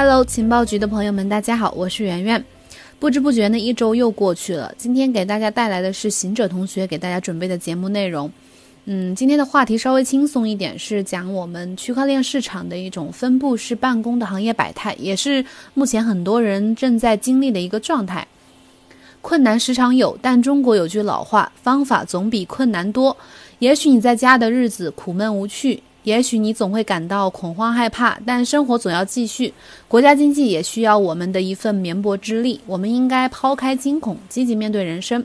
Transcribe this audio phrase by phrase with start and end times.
[0.00, 2.44] Hello，情报局的朋友们，大家好，我是圆圆。
[3.00, 4.72] 不知不觉呢，一周又过去了。
[4.78, 8.30] 今天给大家带来的是行者同学给大家准备的节目内容。
[8.84, 18.24] 嗯，今天的话题稍微轻松一点，是讲我们区块链市场的一种分布式办公的行业百态，也是目前很多人正在经历的一个状态。
[19.20, 23.16] 困难时常有，但中国有句老话，方法总比困难多。
[23.58, 25.82] 也许你在家的日子苦闷无趣。
[26.08, 29.52] 也许你总会感到恐慌害怕，但生活总要继续，
[29.86, 32.58] 国家经济也需要我们的一份绵薄之力。
[32.64, 35.22] 我们应该抛开惊恐，积极面对人生。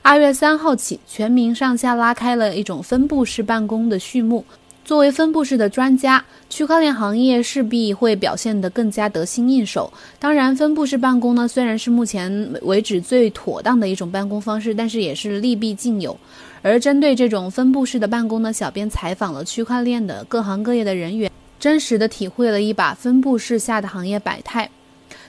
[0.00, 4.44] 二月三号起，全民上下拉开了一种分布式办公的序幕。
[4.84, 9.92] 作为分布式的专家，区块链行业势必会表现得更加得心应手。
[10.20, 16.16] 当然，分布式办公呢，虽然是目前为止最妥当的一种办公方式，但是也是利弊尽有。
[16.62, 24.70] 而针对这种分布式的办公呢，小编采访了区块链的各行各业的人员，真实的体会了一把分布式下的行业百态。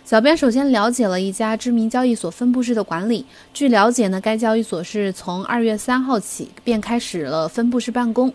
[0.06, 3.26] 小编首先了解了一家知名交易所分布式的管理。
[3.54, 8.32] 据了解呢，该交易所是从二月三号起便开始了分布式办公。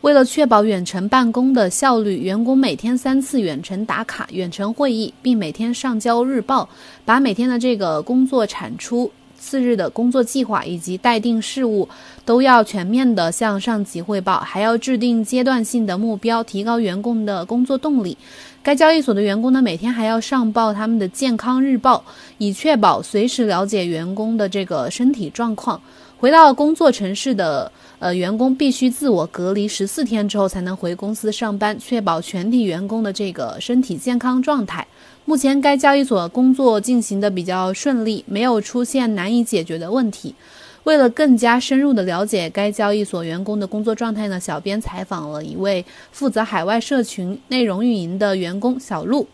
[0.00, 6.68] 为了确保远程办公的效率，员工每天三次远程打卡、远程会议，并每天上交日报，
[7.04, 9.08] 把每天的这个工作产出、
[9.42, 11.88] 次日的工作计划以及待定事务
[12.24, 18.16] 都要全面的向上级汇报，还要制定阶段性的目标，提高员工的工作动力。
[18.62, 22.04] 该交易所的员工呢，每天还要上报他们的健康日报，
[22.38, 25.82] 以确保随时了解员工的这个身体状况。
[26.22, 27.72] 回到工作城市的。
[27.98, 34.84] 呃，员工必须自我隔离十四天之后才能回公司上班，确保全体员工的这个身体健康状态。
[35.24, 40.34] 目前该交易所工作进行的比较顺利，没有出现难以解决的问题。
[40.82, 49.26] 为了更加深入的了解该交易所员工的工作状态呢，小编采访了一位负责海外社群内容运营的员工小陆。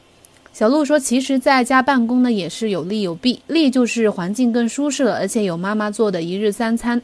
[0.59, 7.01] 小陆说，其实在家办公呢也是有利有弊，利就是环境更舒适了，而且有妈妈做的一日三餐。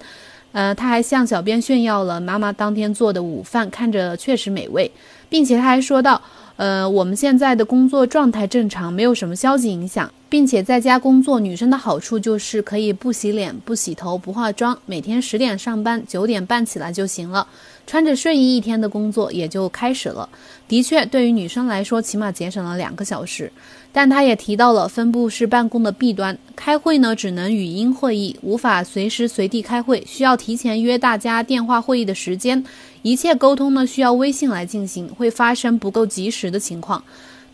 [0.50, 4.90] 呃，他还向小编炫耀了妈妈当天做的午饭，看着确实美味，
[5.34, 6.22] 并且他还说到。
[6.56, 17.44] 呃，我们现在的工作状态正常，没有什么消极影响，并且在家工作，女生的好处就是可以不洗脸、不洗头、不化妆，每天十点上班，九点半起来就行了，
[17.88, 20.28] 穿着睡衣一天的工作也就开始了。
[20.68, 23.50] 的确，对于女生来说，起码节省了两个小时。
[23.90, 32.64] 但他也提到了分布式办公的弊端，开会呢只能语音会议，无法随时随地开会，需要提前约大家电话会议的时间。
[33.04, 37.04] 一切沟通呢需要微信来进行，会发生不够及时的情况。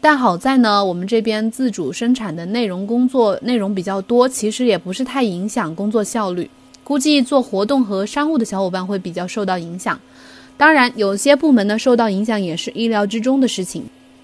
[0.00, 6.48] 但好在呢，我们这边自主生产的内容工作内容比较多，其实也不是太影响工作效率。
[6.84, 10.00] 估计做活动和商务的小伙伴会比较受到影响。
[10.56, 13.82] 当然，有些部门呢受到影响也是意料之中的事情。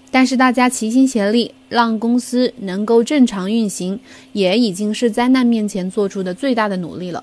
[0.09, 3.99] 但是大家齐心协力，让公司能够正常运行，
[4.31, 7.21] 也已经是灾难面前做出的最大的努力了。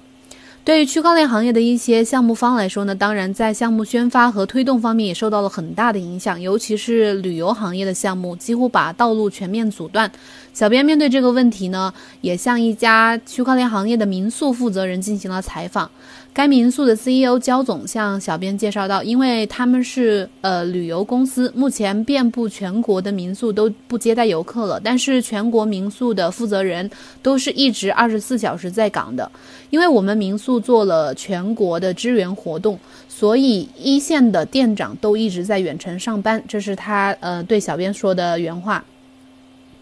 [0.64, 10.10] 对于区块链行业的一些项目方来说呢，当然在项目宣发和推动方面也受到了很大的影响，尤其是旅游行业的项目几乎把道路全面阻断。
[10.54, 11.92] 小编面对这个问题呢，
[12.22, 15.90] 也向一家区块链行业的民宿负责人进行了采访。
[16.34, 24.80] 该民宿的 CEO 焦总向小编介绍到，因为他们是呃旅游公司，目前遍布全国的民宿都不接待游客了。
[24.82, 26.90] 但是全国民宿的负责人
[27.22, 29.30] 都是一直二十四小时在岗的，
[29.70, 32.76] 因为我们民宿做了全国的支援活动，
[33.08, 36.42] 所以一线的店长都一直在远程上班。
[36.48, 38.84] 这是他呃对小编说的原话。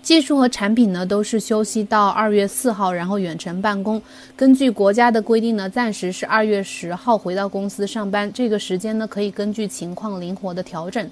[0.03, 4.03] 技术和产品呢都是休息到二月四号，然后远程办公。
[4.37, 8.31] 根据国家的规定呢，暂时是二月十号回到公司上班。
[8.33, 11.09] 这个时间呢可以根据情况灵活的调整。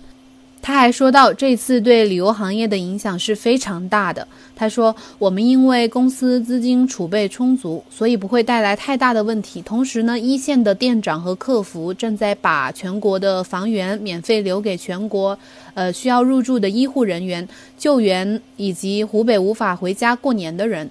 [0.62, 4.26] 他还说到，这次对旅游行业的影响是非常大的。
[4.54, 9.62] 他说，我们因为公司资金储备充足，所以不会带来太大的问题。
[9.62, 15.36] 同时呢，一线的店长和客服正在把全国的房源免费留给全国，
[15.72, 17.48] 呃，需要入住的医护人员、
[17.78, 20.88] 救援以及湖北无法回家过年的人。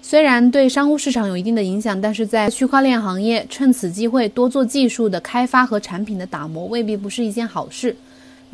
[0.00, 7.94] 虽然对商务市场有一定的影响，但是在区块链行业，趁此机会多做技术的开发和产品的打磨，未必不是一件好事。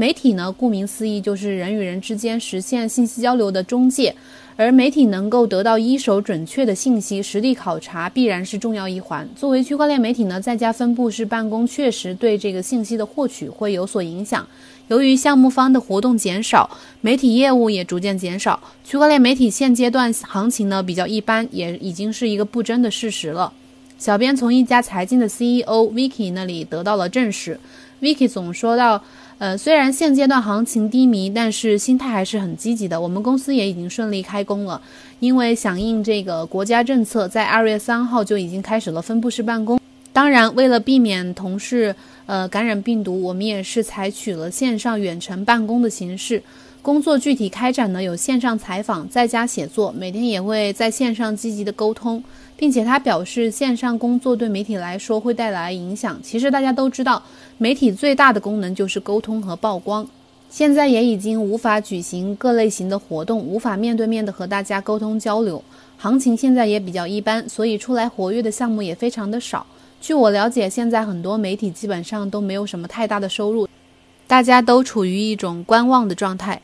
[0.01, 4.15] 媒体呢，顾名思义就是人与人之间实现信息交流的中介，
[4.55, 9.29] 而媒体能够得到一手准确的信息，实地考察必然是重要一环。
[9.35, 14.47] 作为区块链媒体呢，在家分布式办公确实对这个信息的获取会有所影响。
[14.87, 23.53] 由于项目方的活动减少，媒体业务也逐渐减少，区块链媒体现阶段行情呢比较一般，也已经是一个不争的事实了。
[23.99, 27.59] 小编从一家财经的 CEO Vicky 那里得到了证实
[28.01, 29.03] ，Vicky 总说到。
[29.39, 33.01] 呃，虽然现阶段行情低迷，但是心态还是很积极的。
[33.01, 34.83] 我们公司也已经顺利开工了，
[35.21, 39.79] 因为响应这个国家政策，在二月三号就已经开始了分布式办公。
[40.13, 41.95] 当然，为了避免同事
[42.27, 46.43] 呃感染病毒，我们也是采取了线上远程办公的形式。
[46.83, 52.23] 工作具体开展呢，有线上采访，在家写作，每天也会在线上积极的沟通。
[52.57, 56.19] 并且他表示，线上工作对媒体来说会带来影响。
[56.25, 57.23] 其实大家都知道，
[57.57, 60.05] 媒体最大的功能就是沟通和曝光。
[60.51, 65.63] 现在也已经无法举行各类型的活动，无法面对面的和大家沟通交流。
[65.99, 69.65] 行情现在也比较一般，所以出来活跃的项目也非常的少。
[70.01, 73.69] 据我了解，现在很多媒体基本上都没有什么太大的收入，
[74.27, 76.61] 大家都处于一种观望的状态。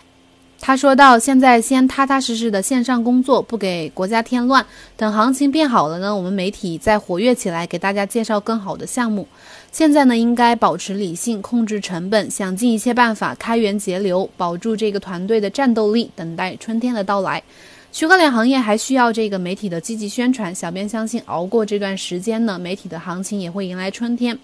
[0.61, 4.65] 他说到：“现在先踏踏实实的线上工作，不给国家添乱。
[4.97, 9.29] 等行情变好了呢，我们媒体再活跃起来，给大家介绍更好的项目。
[9.71, 17.43] 现在呢，应该保持理性，控制成本，想尽一切办法开源节流，保住这个团队的战斗力，等待春天的到来。
[17.95, 20.53] 区块链行业还需要这个媒体的积极宣传。
[20.53, 24.37] 小编相信，熬过这段时间呢，媒体的行情也会迎来春天。”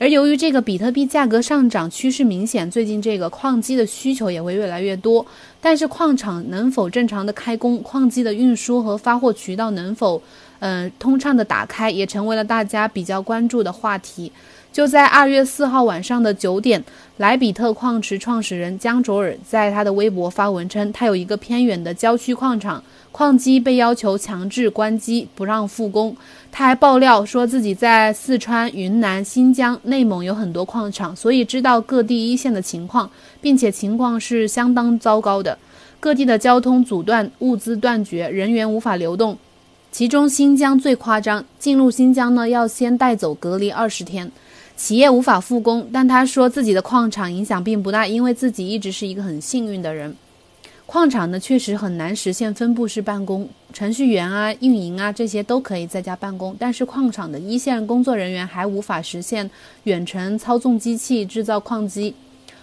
[0.00, 5.24] 而由于这个比特币价格上涨趋势明显，最近这个矿机的需求也会越来越多。
[5.60, 10.20] 但是矿场能否正常的开工，矿机的运输和发货渠道能否，
[10.58, 14.32] 嗯，通畅的打开，也成为了大家比较关注的话题。
[14.72, 16.82] 就在二月四号晚上的九点，
[17.18, 22.82] 莱比特矿池创始人江卓尔在他的微博发文称，他有一个偏远的郊区矿场，
[23.12, 26.16] 矿机被要求强制关机，不让复工。
[26.50, 33.10] 他还爆料说自己在四川、云南、新疆、内蒙有很多矿场，所以知道各地一线的情况，
[33.42, 35.58] 并且情况是相当糟糕的，
[36.00, 39.36] 各地的交通阻断，物资断绝，人员无法流动。
[39.90, 44.32] 其中新疆最夸张，进入新疆呢要先带走隔离二十天。
[44.76, 50.14] 企业无法复工，但他说自己的矿场影响并不大，因为自己一直是一个很幸运的人。
[50.86, 59.48] 矿场呢确实很难实现分布式办公，程序员啊、运营啊这些都可以在家办公，但是矿场的一线工作人员还无法实现
[59.84, 62.14] 远程操纵机器制造矿机。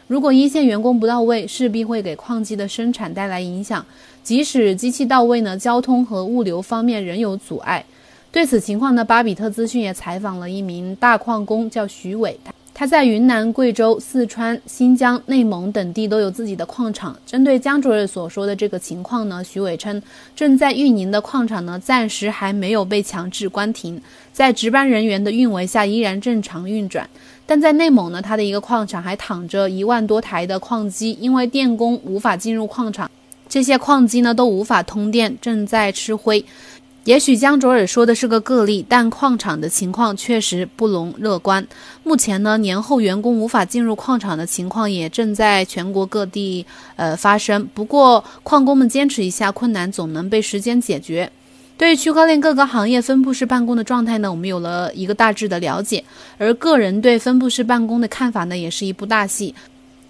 [0.08, 3.84] 如果一线员工不到位，势必会给矿机的生产带来影响。
[4.22, 7.86] 即使机器到位呢，交通和物流方面仍有阻碍。
[8.32, 12.40] 对此情况呢，巴比特资讯也采访了一名大矿工，叫徐伟。
[12.76, 17.18] 他在云南、贵州、四川、新疆、内蒙等地都有自己的矿场。
[17.26, 20.02] 针对江主任所说的这个情况呢，徐伟称，
[20.36, 24.00] 正在运营的矿场呢，暂时还没有被强制关停，
[24.32, 27.10] 在值班人员的运维下依然正常运转。
[27.46, 33.10] 但在内蒙呢，他的一个矿场还躺着一万多台的矿机，因为电工无法进入矿场，
[33.50, 36.46] 这些矿机呢都无法通电，正在吃灰。
[37.10, 41.68] 也许江卓尔说的是个个例，但矿场的情况确实不容乐观。
[42.04, 46.64] 目前呢，年后员工无法进入矿场的情况也正在全国各地
[46.98, 47.68] 呃发生。
[47.74, 51.32] 不过，矿工们坚持一下，困难总能被时间解决。
[51.80, 56.04] 对区块链各个行业分布式办公的状态呢，我们有了一个大致的了解。
[56.38, 59.56] 而个人对分布式办公的看法呢，也是一部大戏。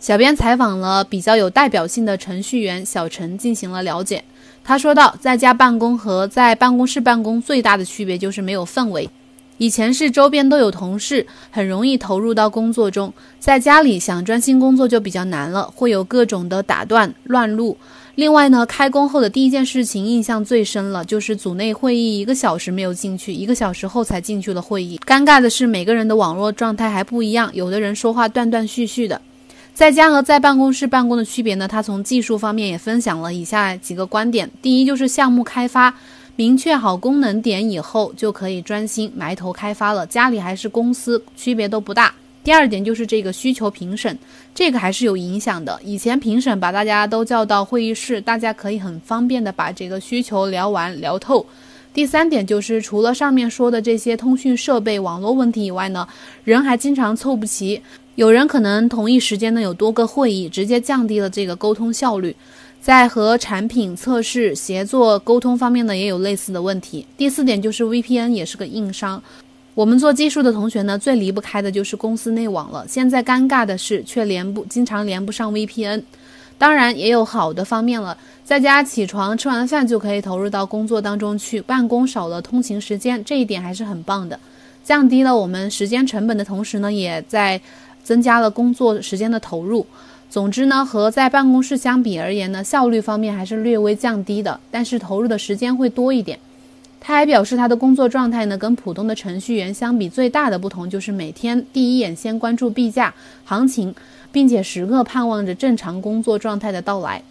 [0.01, 4.21] 小编采访了比较有代表性的程序员小陈，进行了了解。
[4.63, 9.09] 他说道，在家办公和在办公室办公最大的区别就是没有氛围。
[9.57, 17.75] 以前是周边都有同事，很容易投入到工作中，在家里想专心工作就比较难了，会有各种的打断、乱录。
[18.15, 24.97] 另外呢，开工后的第一件事情印象最深了，就是组内会议一个小时没有进去，一个小时后才进去了会议。
[25.05, 29.21] 尴尬的是，每个人的网络状态还不一样，有的人说话断断续续的。
[29.79, 31.65] 在家和在办公室办公的区别呢？
[31.65, 35.95] 他从技术方面也分享了以下几个观点：第一，就是项目开发
[36.35, 40.05] 明确好功能点以后，就可以专心埋头开发了。
[40.05, 42.13] 家里还是公司，区别都不大。
[42.43, 44.19] 第二点就是这个需求评审，
[44.53, 45.79] 这个还是有影响的。
[45.81, 51.45] 以前评审把大家都叫到会议室，大家可以很方便的把这个需求聊完聊透。
[51.93, 56.07] 第三点就是除了上面说的这些通讯设备、网络问题以外呢，
[56.43, 57.81] 人还经常凑不齐。
[58.15, 62.35] 有人可能同一时间呢有多个会议，直接降低了这个沟通效率。
[62.81, 67.05] 在和产品测试、协作、沟通方面呢，也有类似的问题。
[67.17, 69.21] 第四点就是 VPN 也是个硬伤。
[69.73, 72.85] 我们做技术的同学呢，最离不开的就是公司内网了。
[72.87, 76.03] 现在尴尬的是，却连不经常连不上 VPN。
[76.59, 84.39] 当然也有好的方面了，在家起床吃完饭就可以投入到工作当中去，办公少了通勤时间，这一点还是很棒的。
[84.83, 87.59] 降低了我们时间成本的同时呢，也在。
[88.01, 89.85] 增加了工作时间的投入。
[90.31, 96.39] 总之呢，和在办公室相比而言呢，效率方面还是略微降低的，但是投入的时间会多一点。
[97.01, 103.13] 他还表示，他的工作状态呢，跟普通的程序员相比，最大的不同就是每天第一眼先关注币价
[103.45, 103.95] 行情，
[104.31, 107.23] 并且时刻盼望着正常工作状态的到来。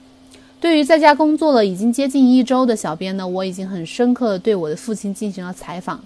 [0.60, 6.02] 对于在家工作了已经接近一周的小编呢，我已经很深刻的对我的父亲进行了采访，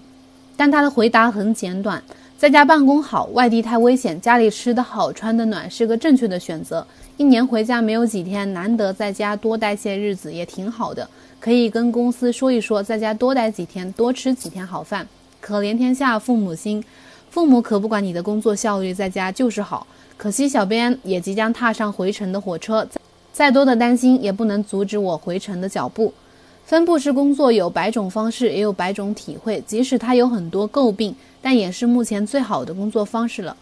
[0.55, 2.03] 但他的回答很简短：
[2.37, 6.85] 在家办公好，外地太危险，家里吃的好，穿的暖是个正确的选择。
[7.15, 11.07] 一年回家没有几天，难得在家多待些日子也挺好的。
[11.39, 15.07] 可以跟公司说一说，在家多待几天，多吃几天好饭。
[15.39, 16.83] 可怜天下父母心，
[17.29, 19.87] 父母可不管你的工作效率，在家就是好。
[20.17, 22.85] 可惜小编也即将踏上回程的火车，
[23.31, 26.13] 再多的担心也不能阻止我回程的脚步。
[26.65, 33.55] 分布式工作有百种方式，也有百种体会，即使它有很多诟病，但也是目前最好的工作方式了。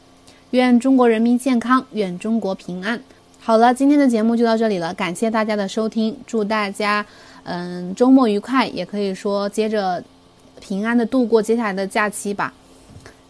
[0.52, 3.02] 愿中国人民健康，愿中国平安。
[3.40, 7.06] 好了，今天的节目就到这里了，感谢大家的收听，祝大家。
[7.44, 10.04] 嗯，周末愉快，也可以说接着
[10.60, 12.54] 平安的度过接下来的假期吧。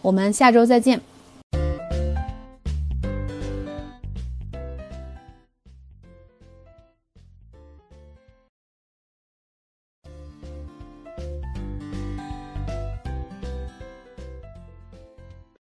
[0.02, 1.00] 我们下周再见。